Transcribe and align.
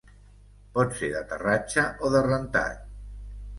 Pot 0.77 0.95
ser 1.01 1.09
d'aterratge 1.17 1.85
o 2.09 2.13
de 2.17 2.25
rentat. 2.31 2.83